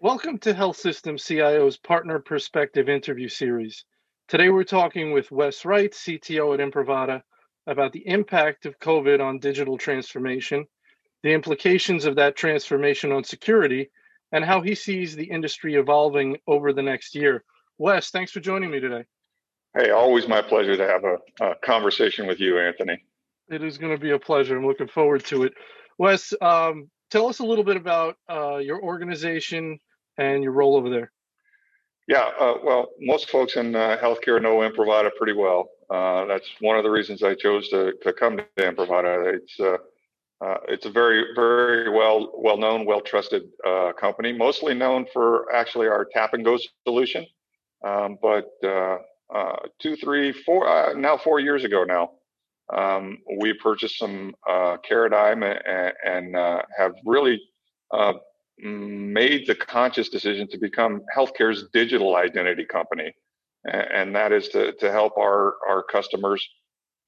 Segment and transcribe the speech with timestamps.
[0.00, 3.84] Welcome to Health System CIO's Partner Perspective interview series.
[4.28, 7.22] Today we're talking with Wes Wright, CTO at Imprivata,
[7.66, 10.68] about the impact of COVID on digital transformation,
[11.24, 13.90] the implications of that transformation on security,
[14.30, 17.42] and how he sees the industry evolving over the next year.
[17.78, 19.04] Wes, thanks for joining me today.
[19.76, 23.02] Hey, always my pleasure to have a, a conversation with you, Anthony.
[23.50, 24.56] It is going to be a pleasure.
[24.56, 25.52] I'm looking forward to it.
[25.98, 29.78] Wes, um, tell us a little bit about uh, your organization,
[30.18, 31.12] and your role over there?
[32.06, 35.70] Yeah, uh, well, most folks in uh, healthcare know Imprivata pretty well.
[35.90, 39.34] Uh, that's one of the reasons I chose to, to come to Imprivata.
[39.34, 39.76] It's uh,
[40.44, 43.42] uh, it's a very very well well known, well trusted
[44.00, 47.26] company, mostly known for actually our tap and go solution.
[47.84, 48.46] Um, but
[49.80, 52.12] two, three, four now four years ago now,
[52.74, 57.40] um, we purchased some Caradigm and, and have really
[58.60, 63.12] made the conscious decision to become healthcare's digital identity company,
[63.64, 66.46] and that is to to help our our customers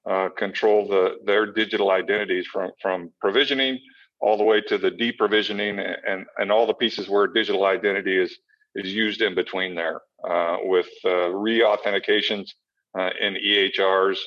[0.08, 3.78] uh, control the their digital identities from from provisioning
[4.20, 8.38] all the way to the deprovisioning and and all the pieces where digital identity is
[8.74, 12.50] is used in between there uh, with uh, re-authentications
[12.98, 14.18] uh, in EHRs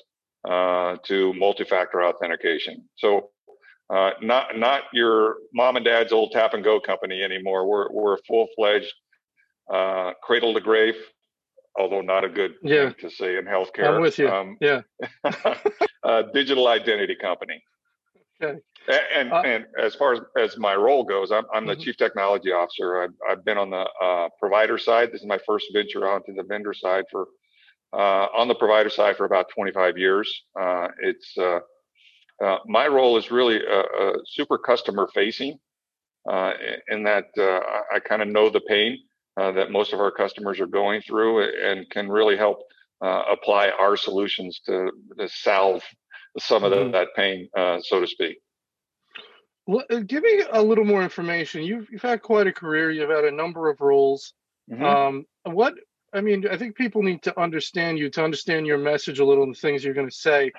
[0.49, 2.87] uh, to multi-factor authentication.
[2.97, 3.29] So
[3.89, 7.67] uh, not not your mom and dad's old tap and go company anymore.
[7.67, 8.93] We're we're a full fledged
[9.71, 10.95] uh, cradle to grave,
[11.77, 12.89] although not a good yeah.
[12.89, 13.87] thing to say in healthcare.
[13.87, 14.29] I'm with you.
[14.29, 14.81] Um, yeah.
[16.03, 17.61] uh, digital identity company.
[18.41, 18.59] Okay.
[19.15, 21.83] And uh, and as far as, as my role goes, I'm I'm the mm-hmm.
[21.83, 23.03] chief technology officer.
[23.03, 25.11] I've I've been on the uh, provider side.
[25.11, 27.27] This is my first venture onto the vendor side for
[27.93, 30.43] on the provider side for about 25 years.
[31.01, 31.37] it's
[32.43, 35.57] uh, my role is really uh, uh, super customer facing
[36.29, 36.51] uh,
[36.89, 37.59] in that uh,
[37.93, 38.97] I kind of know the pain
[39.35, 42.59] that most of our customers are going through and can really help
[43.01, 45.81] apply our solutions to, to salve
[46.37, 46.91] some of the, mm-hmm.
[46.91, 47.49] that pain,
[47.81, 48.37] so to speak.
[49.65, 51.63] Well, give me a little more information.
[51.63, 52.91] You've, you've had quite a career.
[52.91, 54.33] You've had a number of roles.
[54.71, 54.83] Mm-hmm.
[54.83, 55.73] Um, what
[56.13, 59.43] I mean, I think people need to understand you to understand your message a little,
[59.43, 60.51] and the things you're going to say.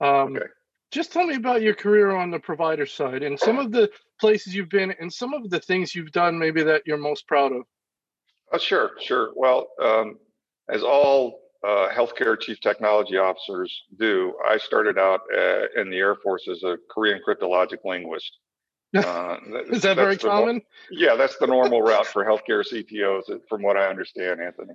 [0.00, 0.46] Um, okay.
[0.90, 3.90] just tell me about your career on the provider side and some of the
[4.20, 7.52] places you've been and some of the things you've done maybe that you're most proud
[7.52, 7.62] of.
[8.52, 9.30] Uh, sure sure.
[9.34, 10.18] Well um,
[10.70, 16.14] as all uh, healthcare chief technology officers do i started out uh, in the air
[16.14, 18.38] force as a korean cryptologic linguist.
[18.92, 19.36] Uh,
[19.70, 20.56] is that very common?
[20.56, 24.74] No- yeah that's the normal route for healthcare ctos from what i understand anthony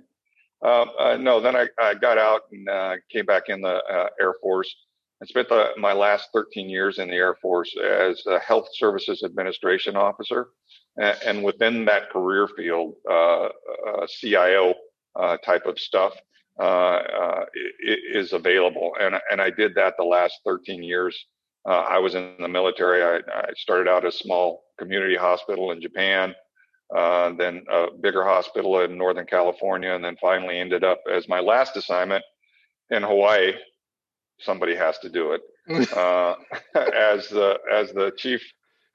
[0.62, 3.80] uh, no then I, I, got out and uh, came back in the
[4.20, 4.74] air force
[5.20, 9.22] and spent the, my last 13 years in the Air Force as a Health Services
[9.24, 10.48] Administration Officer.
[10.98, 14.74] And, within that career field, uh, uh, CIO
[15.14, 16.14] uh, type of stuff
[16.58, 17.44] uh, uh,
[18.14, 18.92] is available.
[18.98, 21.26] And, and I did that the last 13 years.
[21.68, 23.02] Uh, I was in the military.
[23.02, 26.34] I, I, started out a small community hospital in Japan,
[26.90, 31.76] then a bigger hospital in Northern California, and then finally ended up as my last
[31.76, 32.24] assignment
[32.90, 33.52] in Hawaii
[34.38, 35.42] somebody has to do it.
[35.96, 36.34] uh,
[36.74, 38.42] as the as the chief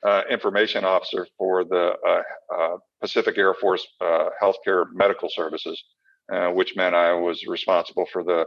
[0.06, 2.22] uh, information officer for the uh,
[2.56, 5.84] uh Pacific Air Force uh, Healthcare Medical Services,
[6.32, 8.46] uh, which meant I was responsible for the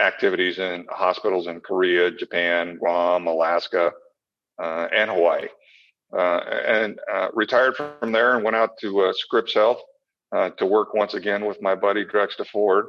[0.00, 3.92] activities in hospitals in Korea, Japan, Guam, Alaska,
[4.58, 5.46] and Hawaii.
[6.12, 6.98] And
[7.32, 9.80] retired from there and went out to Scripps Health
[10.32, 12.84] to work once again with my buddy Drex DeFord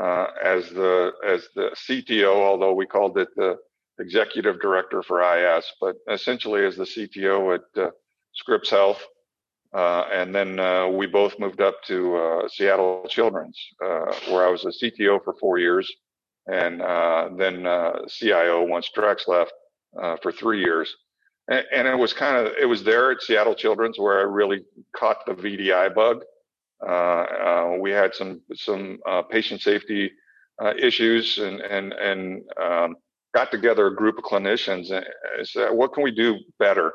[0.00, 3.58] uh, as the as the CTO, although we called it the
[3.98, 7.90] executive director for IS, but essentially as the CTO at uh,
[8.32, 9.04] Scripps Health.
[9.72, 14.50] Uh, and then uh, we both moved up to uh, Seattle Children's, uh, where I
[14.50, 15.92] was a CTO for four years,
[16.46, 16.80] and
[17.38, 17.64] then
[18.08, 19.52] CIO once Drex left
[20.22, 20.92] for three years.
[21.50, 24.64] And, and it was kind of it was there at Seattle Children's where I really
[24.96, 26.22] caught the VDI bug.
[26.86, 30.10] Uh, uh, we had some some uh, patient safety
[30.78, 32.96] issues and and and um,
[33.34, 35.04] got together a group of clinicians and
[35.46, 36.92] said, what can we do better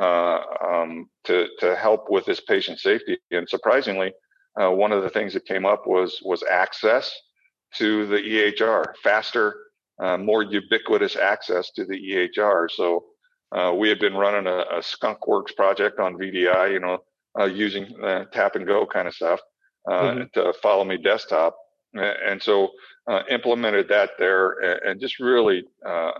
[0.00, 3.18] um, to to help with this patient safety?
[3.30, 4.12] And surprisingly,
[4.54, 7.12] one of the things that came up was was access
[7.74, 9.54] to the EHR, faster,
[10.02, 12.70] uh, more ubiquitous access to the EHR.
[12.70, 13.04] So
[13.52, 16.98] uh, we had been running a, a Skunkworks project on VDI, you know,
[17.38, 19.40] uh, using uh, tap and go kind of stuff
[19.90, 20.22] uh, mm-hmm.
[20.34, 21.56] to follow me desktop.
[21.94, 22.68] And so
[23.08, 24.50] uh, implemented that there
[24.86, 26.12] and, just really uh,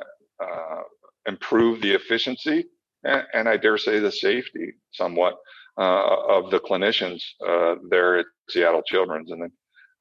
[1.26, 2.64] improve the efficiency
[3.04, 5.36] and, and, I dare say the safety somewhat
[5.78, 9.30] uh, of the clinicians uh, there at Seattle Children's.
[9.30, 9.52] And then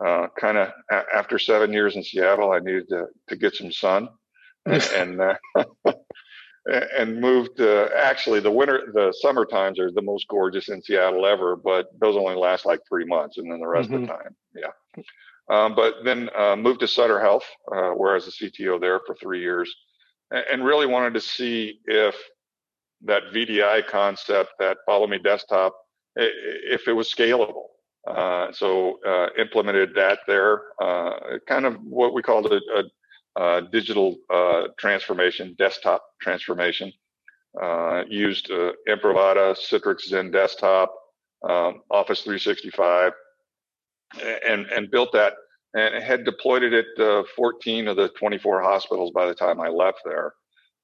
[0.06, 3.72] uh, kind of a- after seven years in Seattle, I needed to, to get some
[3.72, 4.10] sun
[4.66, 5.36] and, and uh,
[6.68, 11.26] and moved to actually the winter the summer times are the most gorgeous in seattle
[11.26, 14.04] ever but those only last like three months and then the rest mm-hmm.
[14.04, 15.04] of the time yeah
[15.50, 19.00] um, but then uh, moved to sutter health uh, where i was a cto there
[19.06, 19.74] for three years
[20.32, 22.16] and, and, really wanted to see if
[23.02, 25.74] that vdi concept that follow me desktop
[26.16, 27.68] if it was scalable
[28.08, 32.84] uh, so uh, implemented that there uh, kind of what we called a, a
[33.38, 36.92] uh, digital uh, transformation, desktop transformation.
[37.62, 40.88] Uh, used uh, Imprivata, Citrix XenDesktop,
[41.48, 43.14] um, Office 365,
[44.48, 45.34] and and built that
[45.74, 49.70] and had deployed it at uh, 14 of the 24 hospitals by the time I
[49.70, 50.34] left there,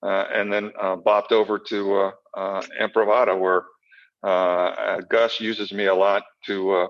[0.01, 0.71] and then
[1.05, 3.65] bopped over to Imprivata where
[5.09, 6.87] Gus uses me a lot to.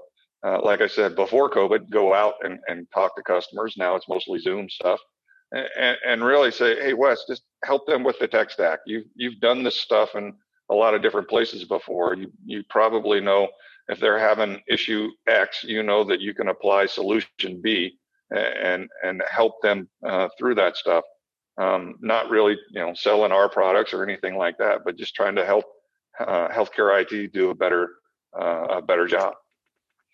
[0.64, 3.76] like I said before COVID, go out and, and talk to customers.
[3.78, 5.00] Now it's mostly Zoom stuff
[5.54, 8.80] and, and really say, hey, Wes, just help them with the tech stack.
[8.86, 10.34] You've you've done this stuff in
[10.70, 12.16] a lot of different places before.
[12.16, 13.48] You you probably know
[13.88, 17.98] if they're having issue X, you know that you can apply solution B
[18.32, 21.04] and and help them uh, through that stuff.
[21.58, 25.36] Um, not really, you know, selling our products or anything like that, but just trying
[25.36, 25.66] to help
[26.20, 27.90] uh, healthcare IT do a better
[28.40, 29.34] uh, a better job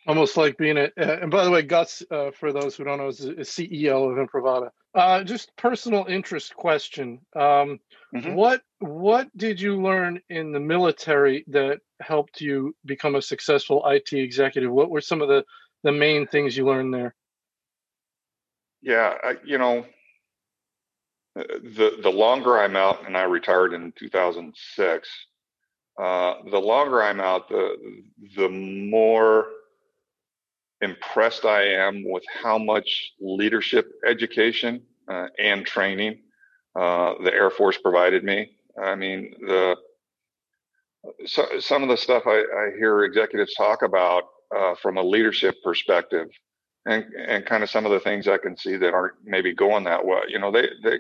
[0.09, 3.07] almost like being a and by the way gus uh, for those who don't know
[3.07, 7.19] is, is ceo of imprivata uh, just personal interest question.
[7.35, 7.79] Um,
[8.13, 8.33] mm-hmm.
[8.33, 14.11] what what did you learn in the military that helped you become a successful it
[14.11, 14.71] executive?
[14.71, 15.45] What were some of the
[15.83, 17.15] the main things you learned there?
[18.81, 19.85] Yeah I, you know
[21.37, 25.09] uh, the the longer i'm out and i retired in 2006
[26.01, 27.75] uh, the longer i'm out the
[28.37, 29.47] the more
[30.81, 34.81] impressed I am with how much leadership education
[35.11, 36.19] uh, and training
[36.79, 38.51] uh, the Air Force provided me.
[38.81, 39.75] I mean, the
[41.25, 44.23] so, some of the stuff I, I hear executives talk about
[44.55, 46.27] uh, from a leadership perspective,
[46.85, 49.85] and and kind of some of the things I can see that aren't maybe going
[49.85, 50.21] that way.
[50.29, 50.99] You know, they they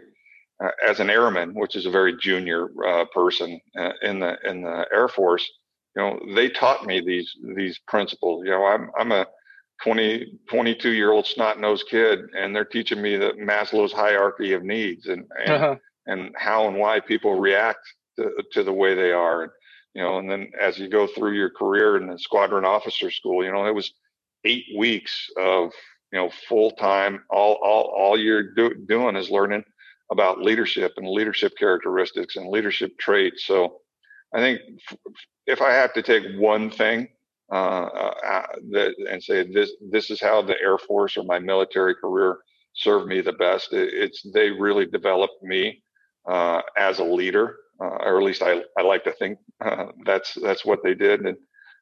[0.63, 4.61] uh, as an airman, which is a very junior uh, person uh, in the in
[4.63, 5.49] the Air Force,
[5.95, 8.43] you know, they taught me these these principles.
[8.45, 9.25] You know, I'm I'm a
[9.83, 14.63] 20, 22 year old snot nosed kid, and they're teaching me the Maslow's hierarchy of
[14.63, 15.75] needs and and, uh-huh.
[16.05, 17.79] and how and why people react
[18.17, 19.43] to, to the way they are.
[19.43, 19.51] And,
[19.93, 23.43] you know, and then as you go through your career in the squadron officer school,
[23.43, 23.93] you know, it was
[24.45, 25.71] eight weeks of
[26.11, 27.23] you know full time.
[27.29, 29.63] All all all you're do, doing is learning
[30.11, 33.45] about leadership and leadership characteristics and leadership traits.
[33.45, 33.81] So
[34.33, 34.61] I think
[35.45, 37.09] if I have to take one thing
[37.51, 42.37] that, and say this this is how the Air Force or my military career
[42.73, 43.73] served me the best.
[43.73, 45.83] It, it's they really developed me
[46.29, 50.33] uh, as a leader, uh, or at least I, I like to think uh, that's
[50.35, 51.21] that's what they did.
[51.21, 51.37] And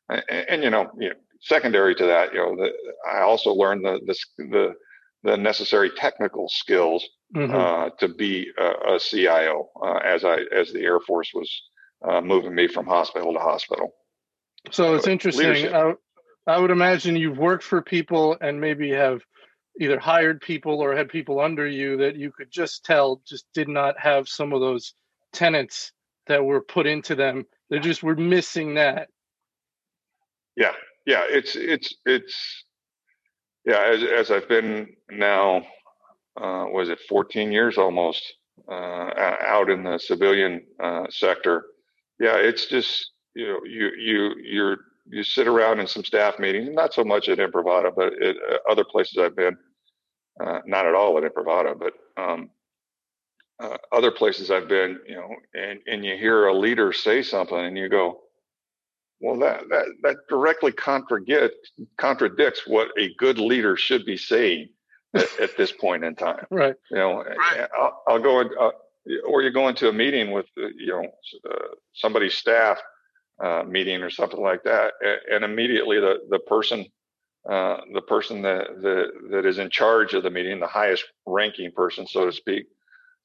[0.10, 2.72] and, and you, know, you know, secondary to that, you know, the,
[3.12, 4.74] I also learned the the the,
[5.24, 7.06] the necessary technical skills
[7.36, 7.54] mm-hmm.
[7.54, 9.70] Uh, to be a, a CIO
[10.06, 11.52] as I as the Air Force was
[12.24, 13.94] moving me from hospital to hospital.
[14.72, 15.74] So it's interesting.
[15.74, 15.94] I,
[16.46, 19.22] I would imagine you've worked for people and maybe have
[19.80, 23.68] either hired people or had people under you that you could just tell just did
[23.68, 24.94] not have some of those
[25.34, 25.92] tenets
[26.28, 27.46] that were put into them.
[27.70, 29.10] They just were missing that.
[30.56, 30.74] Yeah,
[31.06, 31.24] yeah.
[31.28, 32.66] It's it's it's
[33.66, 33.84] yeah.
[33.84, 35.58] As as I've been now,
[36.38, 38.24] uh, was it 14 years almost
[38.70, 41.66] uh, out in the civilian uh, sector?
[42.20, 44.78] Yeah, it's just you know, you you you're
[45.10, 48.58] you sit around in some staff meetings, not so much at Imprivata, but at uh,
[48.70, 49.56] other places I've been,
[50.44, 52.50] uh, not at all at Imprivata, but um,
[53.60, 57.58] uh, other places I've been, you know, and, and you hear a leader say something
[57.58, 58.22] and you go,
[59.22, 64.70] well, that, that, that directly contradicts, contradicts what a good leader should be saying
[65.16, 66.46] at, at this point in time.
[66.52, 66.76] Right.
[66.92, 67.70] You know, right.
[67.80, 68.72] I'll, I'll, go, in, uh,
[69.28, 71.06] or you go into a meeting with, uh, you know,
[71.50, 72.78] uh, somebody's staff
[73.44, 74.94] uh, meeting or something like that,
[75.32, 76.86] and immediately the the person
[77.50, 81.72] uh, the person that, that that is in charge of the meeting, the highest ranking
[81.72, 82.66] person, so to speak,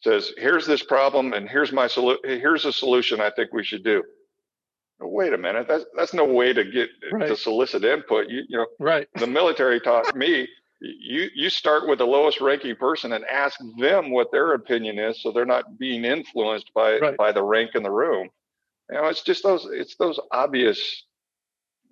[0.00, 2.22] says, "Here's this problem, and here's my solution.
[2.24, 4.02] Here's a solution I think we should do."
[5.00, 7.26] Wait a minute, that's that's no way to get right.
[7.26, 8.28] to solicit input.
[8.28, 9.08] You you know, right?
[9.16, 10.46] The military taught me
[10.82, 15.22] you you start with the lowest ranking person and ask them what their opinion is,
[15.22, 17.16] so they're not being influenced by right.
[17.16, 18.28] by the rank in the room.
[18.90, 21.04] You know, it's just those it's those obvious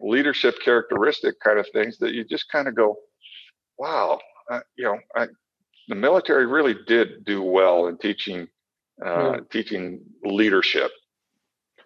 [0.01, 2.97] leadership characteristic kind of things that you just kind of go,
[3.79, 4.19] wow,
[4.51, 5.27] uh, you know, I,
[5.89, 8.49] the military really did do well in teaching
[9.05, 9.39] uh, hmm.
[9.51, 10.91] teaching leadership.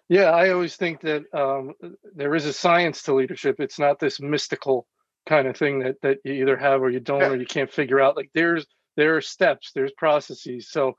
[0.07, 1.73] Yeah, I always think that um,
[2.15, 3.59] there is a science to leadership.
[3.59, 4.87] It's not this mystical
[5.25, 7.29] kind of thing that that you either have or you don't yeah.
[7.29, 8.15] or you can't figure out.
[8.15, 10.69] Like there's there are steps, there's processes.
[10.69, 10.95] So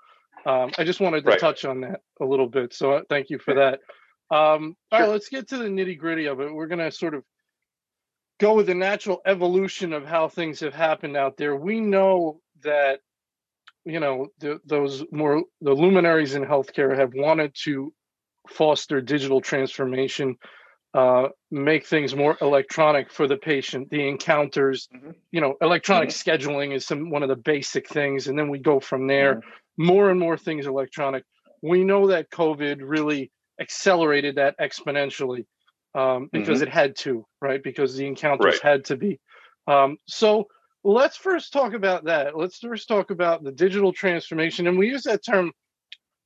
[0.47, 1.41] um, I just wanted to right.
[1.41, 2.73] touch on that a little bit.
[2.73, 3.81] So uh, thank you for that.
[4.35, 5.01] Um, sure.
[5.01, 6.53] All right, let's get to the nitty gritty of it.
[6.53, 7.25] We're going to sort of
[8.39, 11.57] go with the natural evolution of how things have happened out there.
[11.57, 13.01] We know that
[13.87, 17.93] you know the, those more the luminaries in healthcare have wanted to
[18.49, 20.37] foster digital transformation
[20.95, 25.11] uh, make things more electronic for the patient the encounters mm-hmm.
[25.31, 26.31] you know electronic mm-hmm.
[26.31, 29.49] scheduling is some one of the basic things and then we go from there mm-hmm.
[29.77, 31.25] More and more things electronic
[31.63, 33.31] we know that covid really
[33.61, 35.45] accelerated that exponentially
[35.95, 36.69] um, because mm-hmm.
[36.69, 38.73] it had to right because the encounters right.
[38.73, 39.19] had to be
[39.67, 40.47] um, so
[40.85, 45.03] let's first talk about that let's first talk about the digital transformation and we use
[45.03, 45.53] that term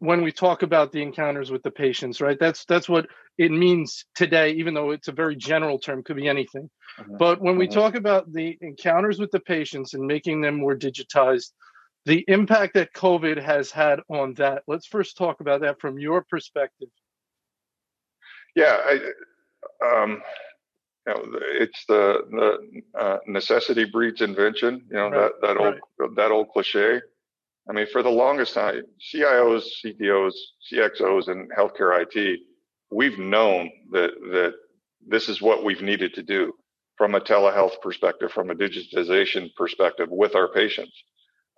[0.01, 3.07] when we talk about the encounters with the patients right that's that's what
[3.39, 7.17] it means today even though it's a very general term could be anything mm-hmm.
[7.17, 7.79] but when we mm-hmm.
[7.79, 11.53] talk about the encounters with the patients and making them more digitized
[12.07, 16.23] the impact that covid has had on that let's first talk about that from your
[16.23, 16.89] perspective
[18.55, 20.23] yeah I, um,
[21.07, 25.33] you know, it's the the uh, necessity breeds invention you know right.
[25.41, 26.17] that that old right.
[26.17, 27.01] that old cliche
[27.69, 30.33] I mean, for the longest time, CIOs, CTOs,
[30.73, 32.41] CXOs, and healthcare IT,
[32.91, 34.55] we've known that that
[35.07, 36.53] this is what we've needed to do
[36.97, 40.93] from a telehealth perspective, from a digitization perspective with our patients.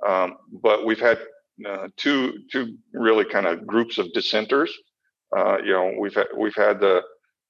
[0.07, 1.19] Um, but we've had
[1.67, 4.73] uh, two two really kind of groups of dissenters.
[5.37, 7.03] Uh, you know, we've had, we've had the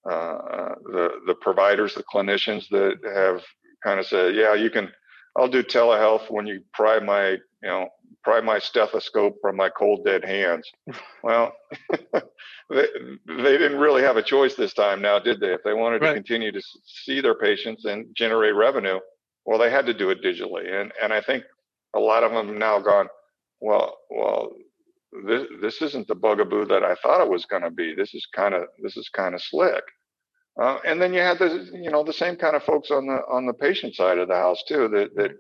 [0.08, 3.42] uh, the the providers, the clinicians that have
[3.84, 4.90] kind of said, yeah, you can.
[5.36, 7.88] I'll do telehealth when you pry my you know
[8.22, 10.70] pry my stethoscope from my cold dead hands.
[11.24, 11.52] Well,
[12.68, 12.86] they,
[13.28, 15.52] they didn't really have a choice this time now, did they?
[15.52, 16.08] If they wanted right.
[16.08, 18.98] to continue to see their patients and generate revenue,
[19.46, 20.68] well, they had to do it digitally.
[20.68, 21.44] And and I think
[21.94, 23.08] a lot of them have now gone,
[23.60, 24.52] well, well,
[25.26, 27.94] this this isn't the bugaboo that I thought it was going to be.
[27.94, 29.84] This is kind of this is kind of slick.
[30.60, 33.20] Uh, and then you had the you know the same kind of folks on the
[33.30, 35.32] on the patient side of the house too that that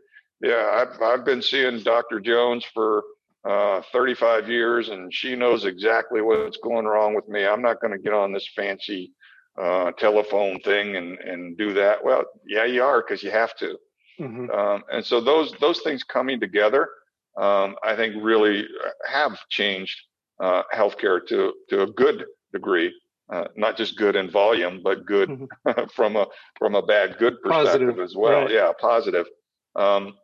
[0.42, 2.18] yeah, I've, I've been seeing Dr.
[2.18, 3.04] Jones for
[3.48, 7.46] uh, 35 years, and she knows exactly what's going wrong with me.
[7.46, 9.12] I'm not going to get on this fancy
[9.60, 12.04] uh, telephone thing and, and do that.
[12.04, 13.78] Well, yeah, you are because you have to.
[14.20, 14.50] Mm-hmm.
[14.50, 16.88] Um, and so those those things coming together,
[17.36, 18.66] um, I think, really
[19.10, 19.98] have changed
[20.40, 22.92] uh, healthcare to to a good degree.
[23.32, 25.84] Uh, not just good in volume, but good mm-hmm.
[25.94, 26.26] from a
[26.58, 28.00] from a bad good perspective positive.
[28.00, 28.42] as well.
[28.42, 28.50] Right.
[28.50, 29.26] Yeah, positive.
[29.74, 30.14] Um,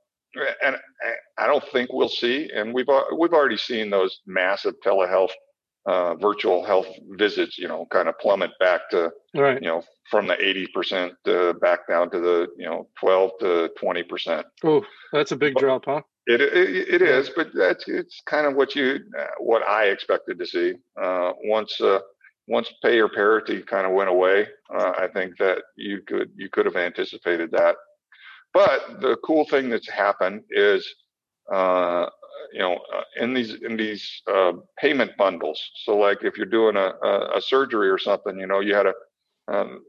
[0.63, 0.77] and
[1.39, 2.51] I don't think we'll see.
[2.55, 5.33] And we've we've already seen those massive telehealth,
[5.89, 9.61] uh, virtual health visits, you know, kind of plummet back to, right.
[9.63, 13.71] you know, from the eighty percent uh, back down to the you know twelve to
[13.79, 14.47] twenty percent.
[14.65, 16.03] Oh, that's a big but drop, huh?
[16.27, 20.39] It it, it is, but that's it's kind of what you uh, what I expected
[20.39, 20.75] to see.
[21.01, 22.01] Uh, once uh,
[22.47, 26.67] once payer parity kind of went away, uh, I think that you could you could
[26.67, 27.77] have anticipated that
[28.55, 30.87] but the cool thing that's happened is,
[31.53, 32.07] uh,
[32.53, 35.61] you know, uh, in these in these uh, payment bundles.
[35.85, 38.87] So, like if you're doing a, a, a surgery or something, you know, you had
[38.87, 38.95] a
[39.49, 39.83] um,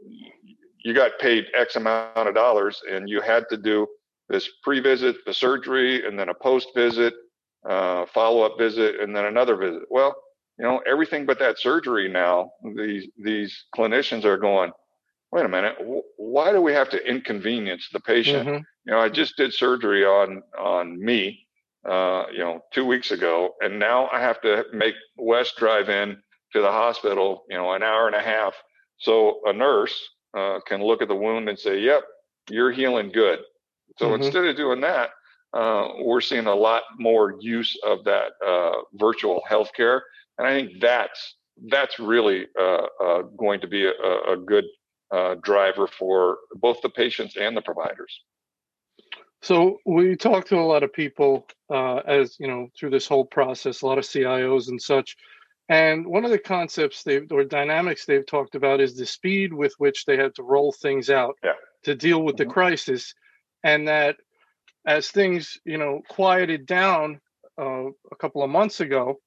[0.84, 3.88] you got paid X amount of dollars, and you had to do
[4.30, 7.14] this pre-visit, the surgery, and then a post-visit,
[7.68, 9.82] uh, follow-up visit, and then another visit.
[9.90, 10.16] Well,
[10.58, 12.52] you know, everything but that surgery now.
[12.76, 14.72] These these clinicians are going
[15.32, 15.76] wait a minute,
[16.18, 18.48] why do we have to inconvenience the patient?
[18.48, 18.64] Mm-hmm.
[18.86, 21.46] You know, I just did surgery on on me,
[21.88, 26.18] uh, you know, two weeks ago, and now I have to make Wes drive in
[26.54, 28.54] to the hospital, you know, an hour and a half,
[28.98, 29.98] so a nurse
[30.38, 32.04] uh, can look at the wound and say, "Yep,
[32.50, 33.40] you're healing good."
[33.98, 34.24] So mm-hmm.
[34.24, 35.12] instead of doing that,
[35.54, 40.02] uh, we're seeing a lot more use of that uh, virtual healthcare,
[40.38, 41.36] and I think that's
[41.70, 44.66] that's really uh, uh, going to be a, a good
[45.12, 48.22] uh, driver for both the patients and the providers.
[49.42, 53.26] So we talked to a lot of people uh, as you know through this whole
[53.26, 55.16] process, a lot of CIOs and such.
[55.70, 59.74] And one of the concepts they or dynamics they've talked about is the speed with
[59.78, 61.54] which they had to roll things out yeah.
[61.84, 62.50] to deal with mm-hmm.
[62.50, 63.14] the crisis,
[63.64, 64.18] and that
[64.86, 67.22] as things you know quieted down
[67.60, 69.20] uh, a couple of months ago,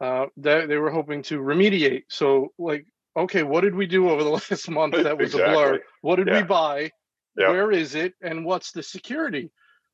[0.00, 2.04] uh, they, they were hoping to remediate.
[2.08, 5.54] So like, okay, what did we do over the last month that was exactly.
[5.54, 5.80] a blur?
[6.00, 6.40] What did yeah.
[6.40, 6.90] we buy?
[7.36, 7.48] Yep.
[7.48, 8.14] Where is it?
[8.20, 9.50] And what's the security?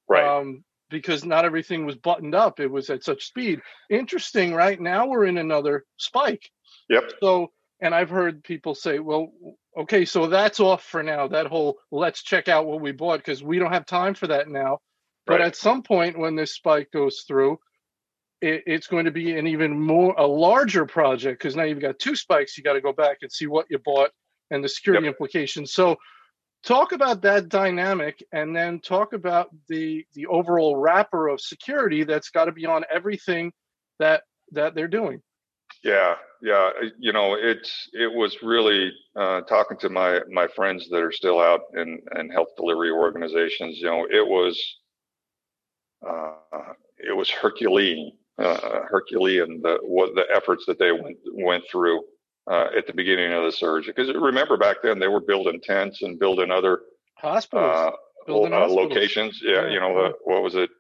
[0.09, 0.25] Right.
[0.25, 2.61] Um, because not everything was buttoned up.
[2.61, 3.61] It was at such speed.
[3.90, 4.54] Interesting.
[4.54, 6.50] Right now we're in another spike.
[6.88, 7.12] Yep.
[7.21, 9.30] So, and I've heard people say, well,
[9.76, 11.28] okay, so that's off for now.
[11.28, 14.49] That whole let's check out what we bought because we don't have time for that
[14.49, 14.78] now.
[15.26, 15.49] But right.
[15.49, 17.59] at some point when this spike goes through,
[18.40, 21.99] it, it's going to be an even more a larger project because now you've got
[21.99, 22.57] two spikes.
[22.57, 24.11] You got to go back and see what you bought
[24.50, 25.12] and the security yep.
[25.12, 25.73] implications.
[25.73, 25.97] So
[26.64, 32.30] talk about that dynamic and then talk about the the overall wrapper of security that's
[32.30, 33.52] got to be on everything
[33.98, 34.22] that
[34.52, 35.20] that they're doing.
[35.82, 41.02] Yeah yeah you know it's it was really uh, talking to my my friends that
[41.02, 44.76] are still out in in health delivery organizations you know it was
[46.08, 46.32] uh,
[46.98, 52.02] it was herculean uh, herculean the what the efforts that they went went through
[52.49, 53.87] uh, at the beginning of the surge.
[53.87, 56.81] Because remember back then they were building tents and building other
[57.17, 57.90] hospitals, uh,
[58.26, 58.88] building uh, hospitals.
[58.88, 59.40] locations.
[59.43, 60.71] Yeah, yeah, you know the what was it?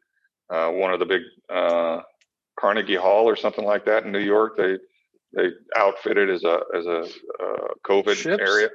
[0.50, 1.22] Uh, one of the big
[1.52, 2.00] uh,
[2.58, 4.56] Carnegie Hall or something like that in New York.
[4.56, 4.78] They
[5.36, 8.42] they outfitted as a as a uh, COVID ships.
[8.42, 8.68] area.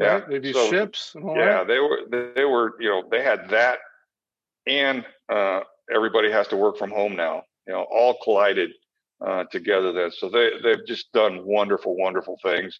[0.00, 0.28] Yeah, right?
[0.28, 1.14] they do so, ships.
[1.16, 3.80] yeah, they were they were you know they had that,
[4.66, 5.04] and
[5.92, 7.42] everybody has to work from home now.
[7.66, 8.70] You know, all collided
[9.24, 10.10] uh, together there.
[10.10, 12.78] So they they've just done wonderful, wonderful things.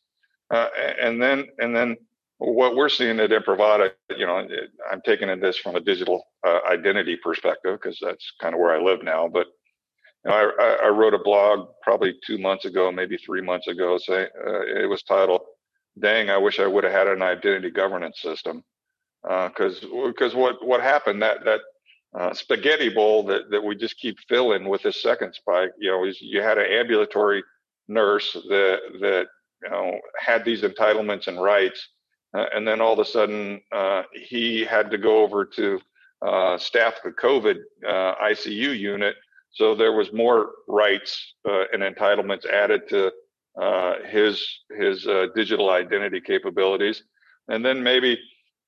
[0.50, 0.68] Uh,
[1.00, 1.96] and then and then
[2.38, 4.46] what we're seeing at Imprivata, you know,
[4.90, 8.80] I'm taking this from a digital uh, identity perspective because that's kind of where I
[8.80, 9.28] live now.
[9.28, 9.48] But
[10.24, 13.98] you know, I, I, wrote a blog probably two months ago, maybe three months ago.
[13.98, 15.42] Say uh, it was titled
[16.00, 18.62] "Dang, I wish I would have had an identity governance system."
[19.22, 21.60] Because uh, because what what happened that that
[22.14, 25.70] uh, spaghetti bowl that, that we just keep filling with this second spike.
[25.78, 27.42] You know, is you had an ambulatory
[27.86, 29.26] nurse that that
[29.62, 31.88] you know had these entitlements and rights,
[32.34, 35.80] uh, and then all of a sudden uh, he had to go over to
[36.22, 39.16] uh, staff the COVID uh, ICU unit.
[39.50, 43.12] So there was more rights uh, and entitlements added to
[44.06, 44.46] his
[44.78, 47.02] his digital identity capabilities,
[47.48, 48.18] and then maybe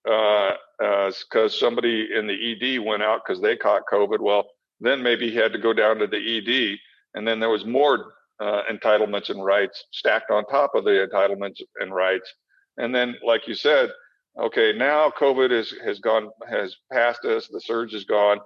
[0.05, 4.21] because uh, somebody in the ED went out because they caught COVID.
[4.21, 4.49] Well,
[4.81, 6.79] then maybe he had to go down to the ED,
[7.15, 11.61] and then there was more uh, entitlements and rights stacked on top of the entitlements
[11.81, 12.33] and rights.
[12.79, 13.91] And then, like you said,
[14.39, 17.49] okay, now COVID is, has gone has passed us.
[17.49, 18.39] The surge is gone.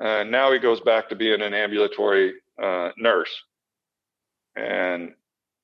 [0.00, 3.34] and now he goes back to being an ambulatory uh, nurse.
[4.56, 5.12] And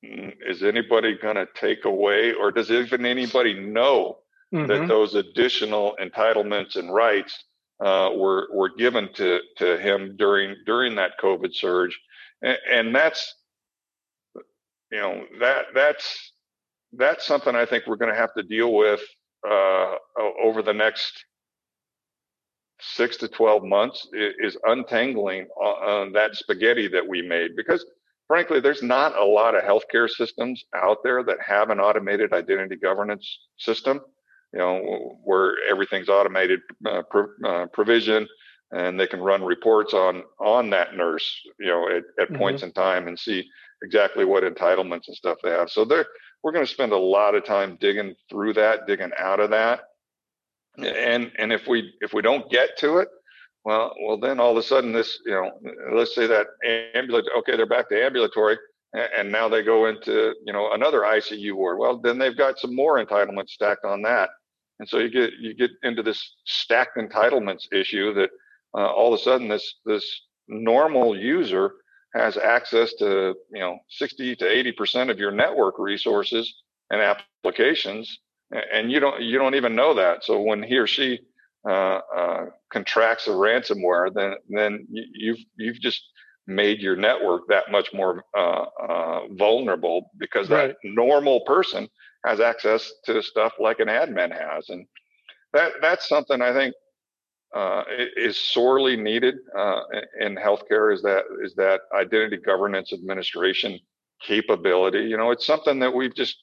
[0.04, 4.18] mm, is anybody going to take away, or does even anybody know
[4.54, 4.66] mm-hmm.
[4.66, 7.44] that those additional entitlements and rights
[7.80, 11.98] uh, were were given to to him during during that COVID surge,
[12.42, 13.34] and, and that's
[14.90, 16.32] you know that that's
[16.92, 19.00] that's something I think we're going to have to deal with
[19.48, 19.94] uh,
[20.42, 21.24] over the next
[22.80, 27.56] six to 12 months is untangling on that spaghetti that we made.
[27.56, 27.84] Because
[28.26, 32.76] frankly, there's not a lot of healthcare systems out there that have an automated identity
[32.76, 34.00] governance system
[34.52, 38.26] you know, where everything's automated uh, pro, uh, provision
[38.70, 42.36] and they can run reports on on that nurse, you know, at, at mm-hmm.
[42.36, 43.48] points in time and see
[43.82, 45.70] exactly what entitlements and stuff they have.
[45.70, 46.06] So there,
[46.42, 49.80] we're going to spend a lot of time digging through that, digging out of that,
[50.76, 53.08] and and if we if we don't get to it,
[53.64, 55.50] well, well then all of a sudden this, you know,
[55.92, 56.46] let's say that
[56.94, 58.58] ambulatory, okay, they're back to ambulatory,
[58.92, 61.78] and now they go into you know another ICU ward.
[61.78, 64.28] Well, then they've got some more entitlements stacked on that,
[64.78, 68.30] and so you get you get into this stacked entitlements issue that
[68.76, 71.72] uh, all of a sudden this this normal user
[72.14, 76.52] has access to you know 60 to 80 percent of your network resources
[76.90, 78.18] and applications,
[78.72, 80.24] and you don't you don't even know that.
[80.24, 81.20] So when he or she
[81.68, 86.02] uh, uh, contracts a ransomware, then then you've you've just
[86.46, 90.68] made your network that much more uh, uh, vulnerable because right.
[90.68, 91.88] that normal person
[92.24, 94.86] has access to stuff like an admin has, and
[95.52, 96.74] that that's something I think
[97.54, 97.82] uh,
[98.16, 99.80] is sorely needed uh,
[100.20, 100.92] in healthcare.
[100.92, 103.78] Is that is that identity governance administration
[104.22, 105.00] capability?
[105.00, 106.42] You know, it's something that we've just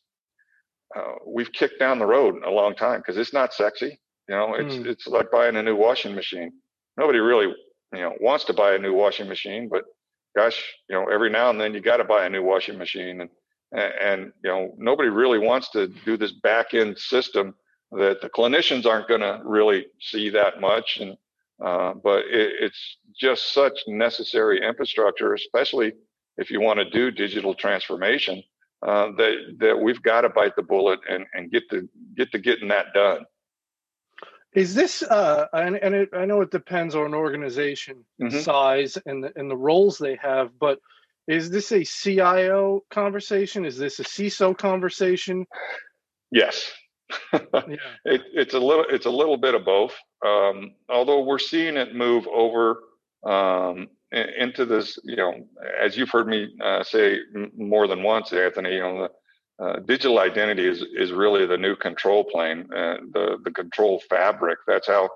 [0.96, 4.00] uh, we've kicked down the road a long time because it's not sexy.
[4.28, 4.86] You know, it's mm.
[4.86, 6.54] it's like buying a new washing machine.
[6.98, 7.54] Nobody really
[7.94, 9.84] you know wants to buy a new washing machine, but
[10.36, 13.22] gosh, you know, every now and then you got to buy a new washing machine
[13.22, 13.30] and
[13.71, 17.56] and you know nobody really wants to do this back end system
[17.91, 21.17] that the clinicians aren't going to really see that much and
[21.63, 25.93] Uh, but it, it's just such necessary infrastructure, especially
[26.38, 28.43] if you want to do digital transformation,
[28.86, 32.39] uh, that that we've got to bite the bullet and, and get to get to
[32.39, 33.25] getting that done.
[34.54, 38.39] Is this uh, and, and it, I know it depends on organization mm-hmm.
[38.39, 40.80] size and the, and the roles they have, but
[41.28, 43.66] is this a CIO conversation?
[43.66, 45.46] Is this a CISO conversation?
[46.32, 46.72] Yes,
[47.34, 47.40] yeah.
[48.06, 49.96] it, it's a little it's a little bit of both.
[50.26, 52.80] Um, although we're seeing it move over
[53.26, 55.34] um, into this, you know,
[55.82, 57.20] as you've heard me uh, say
[57.58, 59.10] more than once, Anthony, you know,
[59.58, 64.02] the uh, digital identity is is really the new control plane, uh, the the control
[64.10, 64.60] fabric.
[64.68, 65.10] That's how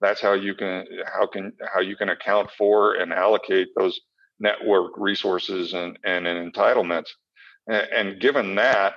[0.00, 3.98] that's how you can how can how you can account for and allocate those
[4.40, 7.08] network resources and and, and entitlements.
[7.68, 8.94] And, and, given that,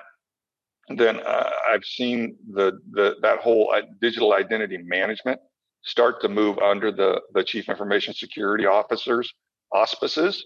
[0.89, 5.39] then uh, I've seen the the that whole uh, digital identity management
[5.83, 9.33] start to move under the, the chief information security officer's
[9.71, 10.45] auspices,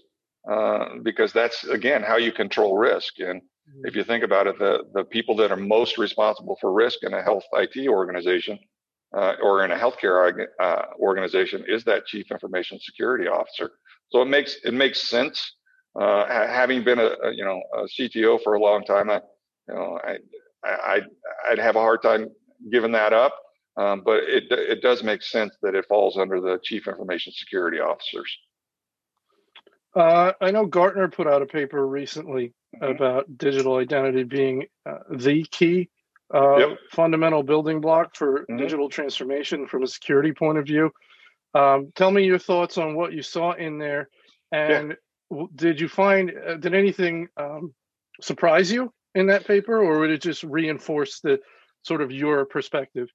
[0.50, 3.18] uh, because that's again how you control risk.
[3.18, 3.86] And mm-hmm.
[3.86, 7.14] if you think about it, the, the people that are most responsible for risk in
[7.14, 8.58] a health IT organization
[9.16, 13.72] uh, or in a healthcare uh, organization is that chief information security officer.
[14.10, 15.54] So it makes it makes sense.
[15.98, 19.20] Uh, having been a, a, you know a CTO for a long time, I
[19.68, 20.18] you know I
[20.64, 21.00] I
[21.50, 22.28] I'd have a hard time
[22.70, 23.34] giving that up.
[23.76, 27.80] Um, but it it does make sense that it falls under the chief information security
[27.80, 28.30] officers.
[29.96, 32.84] Uh, I know Gartner put out a paper recently mm-hmm.
[32.84, 35.88] about digital identity being uh, the key
[36.32, 36.78] uh, yep.
[36.90, 38.56] fundamental building block for mm-hmm.
[38.56, 40.90] digital transformation from a security point of view.
[41.54, 44.08] Um, tell me your thoughts on what you saw in there,
[44.50, 44.96] and
[45.30, 45.44] yeah.
[45.54, 47.72] did you find uh, did anything um,
[48.20, 51.38] surprise you in that paper, or would it just reinforce the
[51.82, 53.08] sort of your perspective?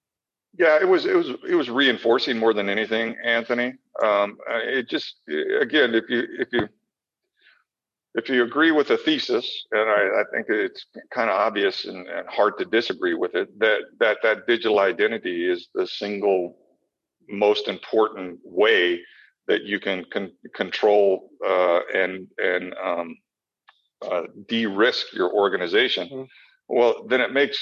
[0.57, 3.73] Yeah, it was it was it was reinforcing more than anything, Anthony.
[4.01, 6.67] Um, it just again, if you if you
[8.15, 12.07] if you agree with the thesis, and I, I think it's kind of obvious and,
[12.07, 16.57] and, hard to disagree with it, that that that digital identity is the single
[17.29, 18.99] most important way
[19.47, 23.15] that you can con- control uh, and and um,
[24.01, 26.07] uh, de-risk your organization.
[26.07, 26.23] Mm-hmm.
[26.67, 27.57] Well, then it makes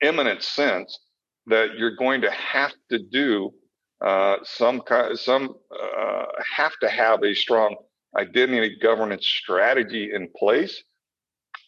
[0.00, 0.98] eminent sense
[1.46, 3.52] that you're going to have to do
[4.00, 6.24] uh, some kind, some uh,
[6.56, 7.74] have to have a strong
[8.16, 10.82] identity governance strategy in place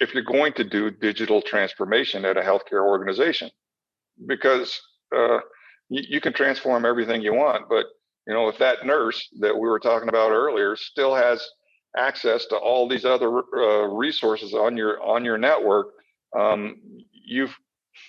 [0.00, 3.50] if you're going to do digital transformation at a healthcare organization,
[4.26, 4.80] because
[5.14, 5.38] uh,
[5.90, 7.86] you, you can transform everything you want, but
[8.26, 11.46] you know if that nurse that we were talking about earlier still has
[11.96, 15.88] access to all these other uh, resources on your on your network,
[16.38, 16.76] um,
[17.12, 17.54] you've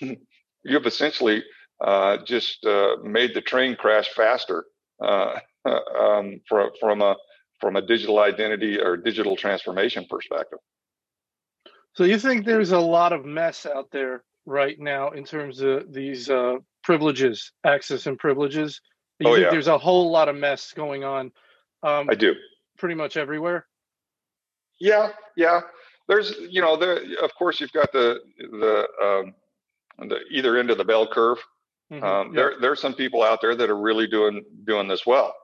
[0.00, 1.42] you've essentially
[1.84, 4.64] uh, just uh, made the train crash faster
[5.02, 5.38] uh,
[5.98, 7.16] um, from from a
[7.60, 10.58] from a digital identity or digital transformation perspective.
[11.94, 15.92] So you think there's a lot of mess out there right now in terms of
[15.92, 18.80] these uh, privileges, access and privileges.
[19.18, 19.50] You oh, think yeah.
[19.50, 21.32] there's a whole lot of mess going on.
[21.82, 22.34] Um, I do.
[22.78, 23.66] Pretty much everywhere.
[24.80, 25.60] Yeah, yeah.
[26.08, 27.00] There's, you know, there.
[27.22, 29.34] Of course, you've got the the um,
[30.08, 31.38] the either end of the bell curve.
[31.92, 32.04] Mm-hmm.
[32.04, 32.34] Um, yeah.
[32.34, 35.34] There, there are some people out there that are really doing doing this well,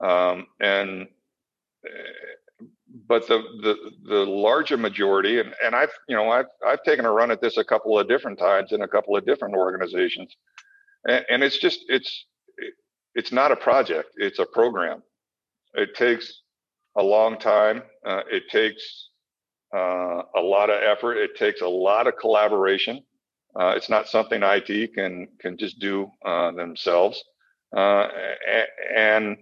[0.00, 1.06] um, and
[1.86, 2.66] eh,
[3.08, 3.76] but the the
[4.08, 7.56] the larger majority, and and I've you know I've I've taken a run at this
[7.56, 10.36] a couple of different times in a couple of different organizations,
[11.08, 12.26] and, and it's just it's
[13.14, 15.02] it's not a project; it's a program.
[15.74, 16.42] It takes
[16.96, 17.82] a long time.
[18.06, 19.10] Uh, it takes
[19.74, 21.16] uh, a lot of effort.
[21.16, 23.02] It takes a lot of collaboration.
[23.58, 27.22] Uh, it's not something IT can can just do uh, themselves,
[27.76, 28.08] uh,
[28.96, 29.36] and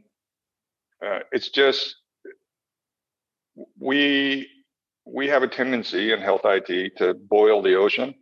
[1.04, 1.96] uh, it's just
[3.80, 4.48] we
[5.06, 8.14] we have a tendency in health IT to boil the ocean,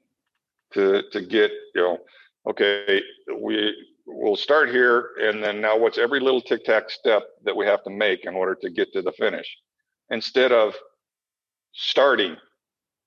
[0.74, 1.98] to to get you know,
[2.49, 3.03] okay,
[3.41, 3.75] we
[4.07, 7.85] we'll start here, and then now what's every little tic tac step that we have
[7.85, 9.47] to make in order to get to the finish,
[10.11, 10.75] instead of
[11.73, 12.37] starting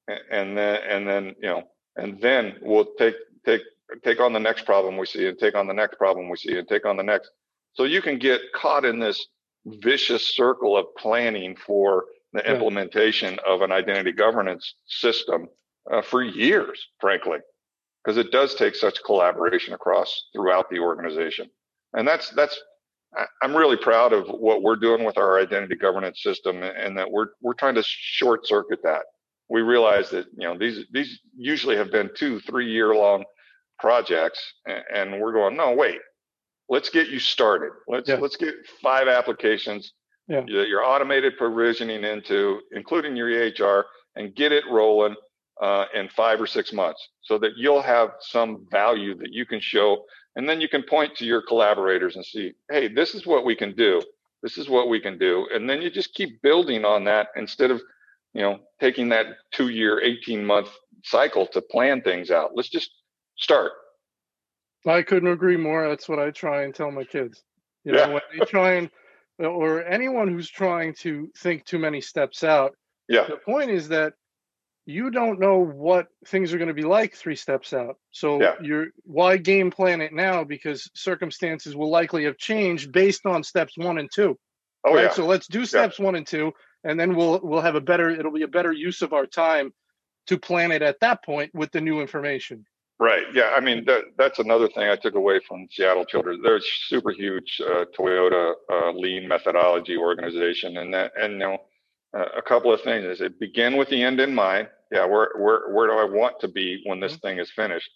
[0.07, 1.63] and then and then you know
[1.95, 3.61] and then we'll take take
[4.03, 6.57] take on the next problem we see and take on the next problem we see
[6.57, 7.29] and take on the next.
[7.73, 9.27] So you can get caught in this
[9.65, 15.47] vicious circle of planning for the implementation of an identity governance system
[15.91, 17.37] uh, for years frankly
[18.03, 21.49] because it does take such collaboration across throughout the organization
[21.93, 22.59] and that's that's
[23.41, 27.27] i'm really proud of what we're doing with our identity governance system and that we're
[27.41, 29.03] we're trying to short circuit that
[29.49, 33.23] we realize that you know these these usually have been two three year long
[33.79, 34.41] projects
[34.93, 35.99] and we're going no wait
[36.71, 37.71] let's get you started.
[37.87, 38.15] Let's yeah.
[38.15, 39.93] let's get five applications
[40.27, 40.41] yeah.
[40.47, 43.83] your automated provisioning into, including your EHR,
[44.15, 45.15] and get it rolling
[45.61, 49.59] uh, in five or six months so that you'll have some value that you can
[49.59, 50.03] show.
[50.35, 53.55] And then you can point to your collaborators and see, hey, this is what we
[53.55, 54.01] can do.
[54.41, 55.47] This is what we can do.
[55.53, 57.81] And then you just keep building on that instead of,
[58.33, 60.69] you know, taking that two year, 18 month
[61.03, 62.51] cycle to plan things out.
[62.55, 62.89] Let's just
[63.37, 63.73] start.
[64.87, 65.87] I couldn't agree more.
[65.87, 67.43] That's what I try and tell my kids.
[67.83, 68.07] You know, yeah.
[68.07, 68.89] when they try and
[69.39, 72.75] or anyone who's trying to think too many steps out.
[73.07, 73.25] Yeah.
[73.27, 74.13] The point is that
[74.85, 77.97] you don't know what things are going to be like three steps out.
[78.11, 78.55] So yeah.
[78.61, 83.77] you're why game plan it now because circumstances will likely have changed based on steps
[83.77, 84.37] one and two.
[84.83, 85.03] Oh right?
[85.03, 85.11] yeah.
[85.11, 86.05] So let's do steps yeah.
[86.05, 86.51] one and two,
[86.83, 88.09] and then we'll we'll have a better.
[88.09, 89.71] It'll be a better use of our time
[90.27, 92.65] to plan it at that point with the new information.
[92.99, 93.23] Right.
[93.33, 93.49] Yeah.
[93.55, 96.41] I mean, that, that's another thing I took away from Seattle Children.
[96.43, 101.57] They're a super huge uh, Toyota uh, lean methodology organization, and that, and you know,
[102.13, 104.67] a couple of things is it begin with the end in mind.
[104.91, 105.05] Yeah.
[105.05, 107.27] Where where where do I want to be when this mm-hmm.
[107.27, 107.89] thing is finished?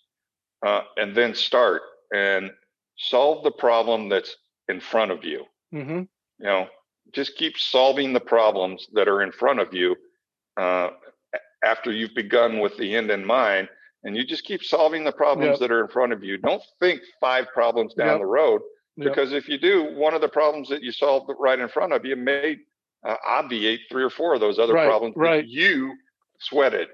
[0.66, 1.82] Uh, and then start
[2.14, 2.52] and
[2.98, 4.36] solve the problem that's
[4.70, 5.46] in front of you.
[5.74, 6.00] Mm-hmm.
[6.40, 6.68] You know,
[7.14, 9.96] just keep solving the problems that are in front of you
[10.58, 10.90] uh,
[11.64, 13.68] after you've begun with the end in mind
[14.04, 15.60] and you just keep solving the problems yep.
[15.60, 16.38] that are in front of you.
[16.38, 18.20] Don't think five problems down yep.
[18.20, 18.62] the road,
[18.98, 19.42] because yep.
[19.42, 22.16] if you do, one of the problems that you solve right in front of you
[22.16, 22.58] may
[23.06, 25.44] uh, obviate three or four of those other right, problems right.
[25.44, 25.96] that you
[26.40, 26.88] sweated.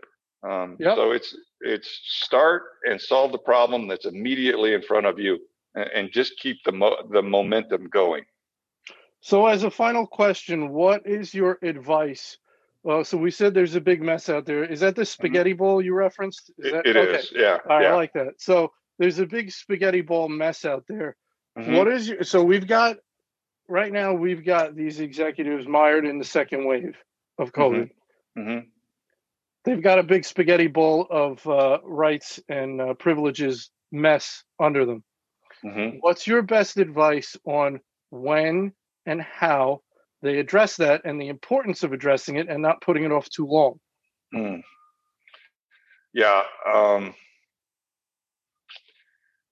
[0.44, 5.40] Um, So it's it's start and solve the problem that's immediately in front of you,
[5.76, 8.24] and, and just keep the mo- the momentum going.
[9.20, 12.40] So, as a final question, what is your advice
[12.84, 14.64] well, so we said there's a big mess out there.
[14.64, 15.08] Is that the mm-hmm.
[15.08, 16.52] spaghetti bowl you referenced?
[16.58, 17.20] Is that, it okay.
[17.20, 17.58] is, yeah.
[17.70, 17.92] All right, yeah.
[17.92, 18.34] I like that.
[18.42, 21.16] So there's a big spaghetti bowl mess out there.
[21.58, 21.76] Mm-hmm.
[21.76, 22.98] What is your, so we've got
[23.72, 26.96] right now we've got these executives mired in the second wave
[27.40, 27.62] of mm-hmm.
[27.62, 27.90] COVID.
[28.38, 28.68] Mm-hmm.
[29.64, 35.04] They've got a big spaghetti bowl of uh, rights and uh, privileges mess under them.
[35.64, 35.98] Mm-hmm.
[36.00, 37.80] What's your best advice on
[38.10, 38.74] when
[39.06, 39.82] and how
[40.22, 43.48] they address that and the importance of addressing it and not putting it off too
[43.48, 43.80] long.
[44.34, 44.62] Mm.
[46.14, 46.42] Yeah.
[46.72, 47.16] Um,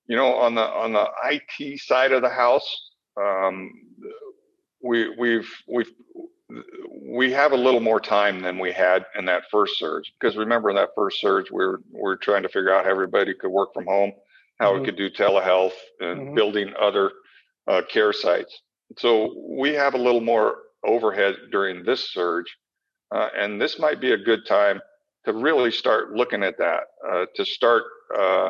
[0.07, 3.71] you know, on the on the IT side of the house, um,
[4.81, 5.91] we we've we've
[7.01, 10.69] we have a little more time than we had in that first surge because remember
[10.69, 13.51] in that first surge we are we are trying to figure out how everybody could
[13.51, 14.11] work from home,
[14.59, 14.79] how mm-hmm.
[14.79, 16.35] we could do telehealth and mm-hmm.
[16.35, 17.11] building other
[17.67, 18.61] uh, care sites.
[18.97, 22.57] So we have a little more overhead during this surge.
[23.11, 24.79] Uh, and this might be a good time
[25.25, 27.83] to really start looking at that, uh, to start
[28.17, 28.49] uh,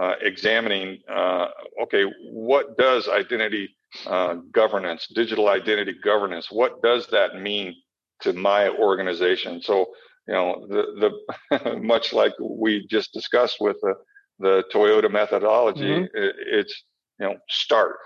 [0.00, 1.48] uh examining, uh,
[1.82, 3.75] okay, what does identity
[4.06, 7.74] uh, governance, digital identity governance, what does that mean
[8.20, 9.60] to my organization?
[9.62, 9.86] So,
[10.26, 11.12] you know, the,
[11.52, 13.94] the much like we just discussed with the,
[14.38, 16.16] the Toyota methodology, mm-hmm.
[16.16, 16.84] it, it's,
[17.18, 17.96] you know, start,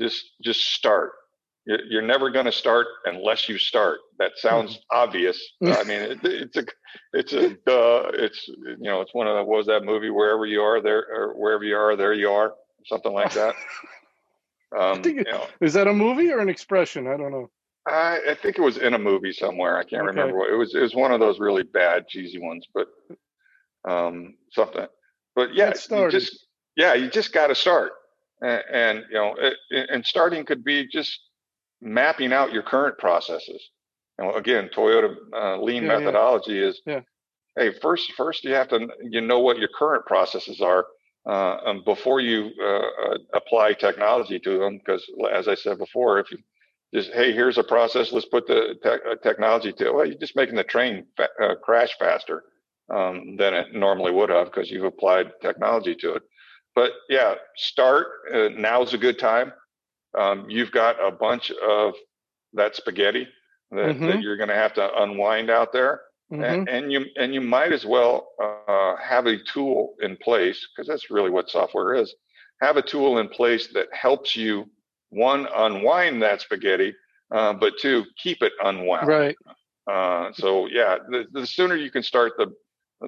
[0.00, 1.12] just, just start
[1.66, 3.98] you're never going to start unless you start.
[4.18, 4.98] That sounds mm-hmm.
[4.98, 5.40] obvious.
[5.64, 6.64] I mean, it, it's a,
[7.12, 10.10] it's a, uh, it's you know, it's one of the, what was that movie?
[10.10, 12.54] Wherever you are, there, or wherever you are, there you are,
[12.86, 13.54] something like that.
[14.76, 17.06] Um, you know, is that a movie or an expression?
[17.06, 17.50] I don't know.
[17.86, 19.78] I, I think it was in a movie somewhere.
[19.78, 20.08] I can't okay.
[20.08, 20.74] remember what it was.
[20.74, 22.88] It was one of those really bad, cheesy ones, but
[23.88, 24.86] um, something.
[25.34, 27.92] But yeah, you just yeah, you just got to start,
[28.42, 29.56] and, and you know, it,
[29.90, 31.18] and starting could be just
[31.80, 33.70] mapping out your current processes.
[34.18, 36.66] And again, Toyota uh, lean yeah, methodology yeah.
[36.66, 37.00] is, yeah.
[37.56, 40.86] hey, first, first you have to you know what your current processes are
[41.26, 44.78] uh, um, before you uh, uh apply technology to them.
[44.78, 46.38] Because as I said before, if you
[46.94, 49.94] just hey, here's a process, let's put the te- uh, technology to it.
[49.94, 52.44] Well, you're just making the train fa- uh, crash faster
[52.92, 56.22] um, than it normally would have because you've applied technology to it.
[56.74, 58.06] But yeah, start.
[58.56, 59.52] now's a good time
[60.16, 61.94] um, you've got a bunch of
[62.54, 63.28] that spaghetti
[63.70, 64.06] that, mm-hmm.
[64.06, 66.00] that you're going to have to unwind out there.
[66.32, 66.42] Mm-hmm.
[66.42, 70.88] And, and, you and you might as well uh, have a tool in place because
[70.88, 72.14] that's really what software is.
[72.60, 74.68] Have a tool in place that helps you
[75.10, 76.94] one unwind that spaghetti,
[77.30, 79.06] uh, but two keep it unwound.
[79.06, 79.36] Right.
[79.88, 82.52] Uh, so yeah, the, the, sooner you can start, the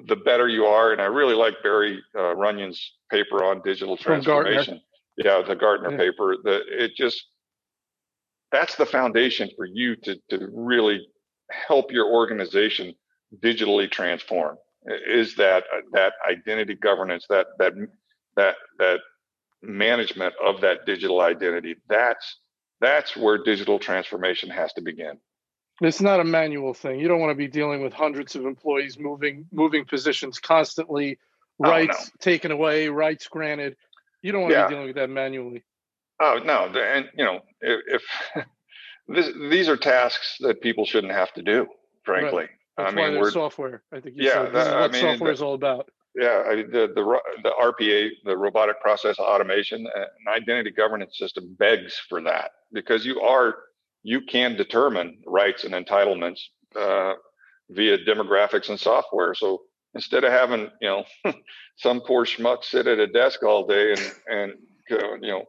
[0.05, 0.93] the better you are.
[0.93, 4.79] And I really like Barry uh, Runyon's paper on digital transformation
[5.19, 5.97] yeah, the Gartner yeah.
[5.97, 7.25] paper, that it just
[8.51, 11.07] that's the foundation for you to to really
[11.51, 12.95] help your organization
[13.37, 14.57] digitally transform.
[14.85, 17.73] Is that uh, that identity governance, that that
[18.35, 18.99] that that
[19.61, 21.75] management of that digital identity.
[21.87, 22.37] That's
[22.81, 25.17] that's where digital transformation has to begin.
[25.81, 26.99] It's not a manual thing.
[26.99, 31.19] You don't want to be dealing with hundreds of employees moving moving positions constantly,
[31.57, 32.09] rights oh, no.
[32.19, 33.75] taken away, rights granted.
[34.21, 34.63] You don't want yeah.
[34.63, 35.63] to be dealing with that manually.
[36.19, 38.01] Oh no, and you know if,
[38.35, 38.45] if
[39.07, 41.67] this, these are tasks that people shouldn't have to do,
[42.03, 42.47] frankly.
[42.79, 43.83] That's I mean, why there's software.
[43.91, 45.89] I think yeah, said, this is what I mean, software is all about.
[46.15, 51.55] Yeah, I, the the the RPA, the robotic process automation, uh, an identity governance system
[51.59, 53.55] begs for that because you are
[54.03, 56.39] you can determine rights and entitlements
[56.75, 57.13] uh,
[57.69, 59.33] via demographics and software.
[59.33, 59.63] So
[59.93, 61.03] instead of having you know
[61.75, 64.53] some poor schmuck sit at a desk all day and and
[65.21, 65.43] you know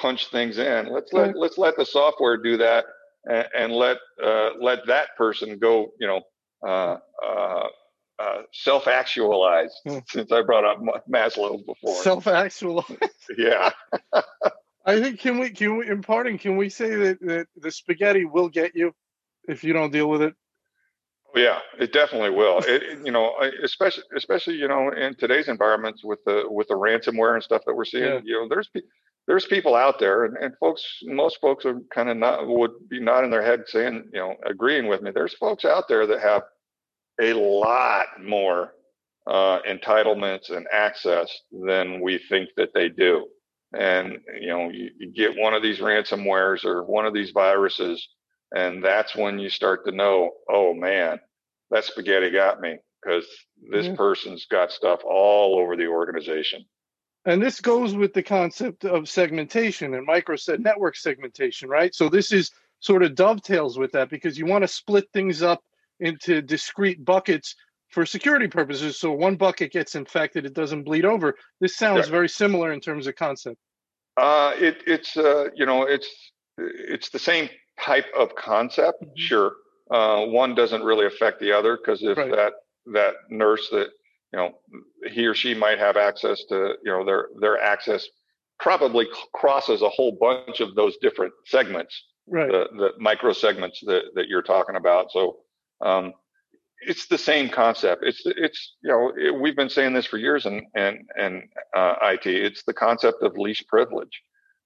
[0.00, 2.84] punch things in, let's let let's let the software do that
[3.26, 6.20] and, and let uh, let that person go you know
[6.66, 7.64] uh, uh,
[8.18, 9.98] uh, self-actualize hmm.
[10.08, 12.02] since I brought up Maslow before.
[12.02, 12.98] Self actualized.
[13.38, 13.70] yeah.
[14.84, 18.24] I think can we can we in parting can we say that, that the spaghetti
[18.24, 18.94] will get you
[19.46, 20.34] if you don't deal with it?
[21.34, 22.60] Oh, yeah, it definitely will.
[22.66, 27.34] It, you know, especially especially you know in today's environments with the with the ransomware
[27.34, 28.04] and stuff that we're seeing.
[28.04, 28.20] Yeah.
[28.24, 28.70] You know, there's
[29.28, 32.98] there's people out there, and, and folks, most folks are kind of not would be
[32.98, 35.10] nodding their head saying, you know, agreeing with me.
[35.10, 36.44] There's folks out there that have
[37.20, 38.72] a lot more
[39.26, 43.26] uh, entitlements and access than we think that they do.
[43.74, 48.08] And you know, you, you get one of these ransomwares or one of these viruses,
[48.56, 51.20] and that's when you start to know, oh man,
[51.70, 53.26] that spaghetti got me because
[53.70, 53.96] this mm-hmm.
[53.96, 56.64] person's got stuff all over the organization.
[57.28, 61.94] And this goes with the concept of segmentation and micro network segmentation, right?
[61.94, 65.62] So this is sort of dovetails with that because you want to split things up
[66.00, 67.54] into discrete buckets
[67.90, 68.98] for security purposes.
[68.98, 71.34] So one bucket gets infected, it doesn't bleed over.
[71.60, 72.12] This sounds yeah.
[72.12, 73.58] very similar in terms of concept.
[74.16, 76.08] Uh, it, it's uh, you know it's
[76.56, 79.12] it's the same type of concept, mm-hmm.
[79.16, 79.52] sure.
[79.90, 82.30] Uh, one doesn't really affect the other because if right.
[82.30, 82.54] that
[82.86, 83.88] that nurse that
[84.32, 84.52] you know
[85.10, 88.06] he or she might have access to you know their their access
[88.58, 92.04] probably crosses a whole bunch of those different segments.
[92.26, 92.50] Right.
[92.50, 95.10] The, the micro segments that, that you're talking about.
[95.12, 95.36] So
[95.80, 96.12] um,
[96.80, 98.04] it's the same concept.
[98.04, 101.94] It's it's you know it, we've been saying this for years and and and uh,
[102.02, 104.20] it it's the concept of least privilege.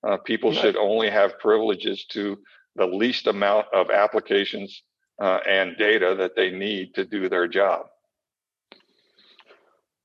[0.06, 0.58] Uh, people right.
[0.58, 2.36] should only have privileges to
[2.74, 4.82] the least amount of applications
[5.20, 7.86] uh, and data that they need to do their job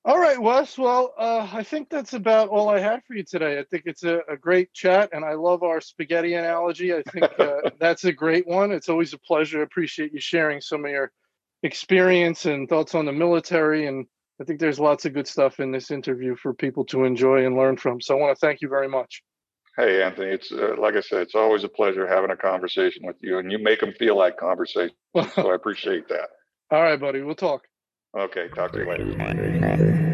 [0.08, 0.78] all right, Wes.
[0.78, 3.60] Well, uh, I think that's about all I have for you today.
[3.60, 6.94] I think it's a, a great chat, and I love our spaghetti analogy.
[6.94, 8.72] I think uh, that's a great one.
[8.72, 9.60] It's always a pleasure.
[9.60, 11.12] I appreciate you sharing some of your
[11.62, 13.86] experience and thoughts on the military.
[13.86, 14.06] And
[14.40, 17.58] I think there's lots of good stuff in this interview for people to enjoy and
[17.58, 18.00] learn from.
[18.00, 19.22] So I want to thank you very much.
[19.76, 20.32] Hey, Anthony.
[20.32, 23.52] It's uh, like I said, it's always a pleasure having a conversation with you, and
[23.52, 24.96] you make them feel like conversation.
[25.36, 26.30] so I appreciate that.
[26.72, 27.22] All right, buddy.
[27.24, 27.68] We'll talk.
[28.18, 30.07] Okay, talk to you later.